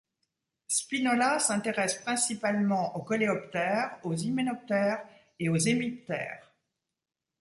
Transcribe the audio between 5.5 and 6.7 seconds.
hémiptères.